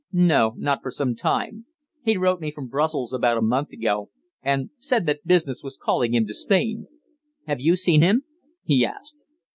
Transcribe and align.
"No, 0.13 0.55
not 0.57 0.81
for 0.81 0.89
some 0.89 1.13
time. 1.13 1.67
He 2.03 2.17
wrote 2.17 2.41
me 2.41 2.49
from 2.49 2.65
Brussels 2.67 3.13
about 3.13 3.37
a 3.37 3.41
month 3.43 3.71
ago, 3.71 4.09
and 4.41 4.71
said 4.79 5.05
that 5.05 5.27
business 5.27 5.61
was 5.61 5.77
calling 5.77 6.15
him 6.15 6.25
to 6.25 6.33
Spain. 6.33 6.87
Have 7.45 7.59
you 7.59 7.75
seen 7.75 8.01
him?" 8.01 8.23
he 8.63 8.83
asked. 8.83 9.25